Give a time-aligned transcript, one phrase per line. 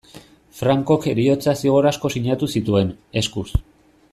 [0.59, 2.91] Francok heriotza-zigor asko sinatu zituen,
[3.23, 3.49] eskuz.